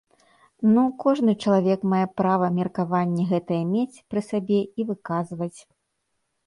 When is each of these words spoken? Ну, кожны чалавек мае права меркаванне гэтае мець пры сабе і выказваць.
Ну, 0.73 0.83
кожны 1.03 1.35
чалавек 1.43 1.81
мае 1.93 2.01
права 2.21 2.49
меркаванне 2.57 3.23
гэтае 3.35 3.61
мець 3.75 4.01
пры 4.13 4.21
сабе 4.33 4.59
і 4.79 4.89
выказваць. 4.91 5.55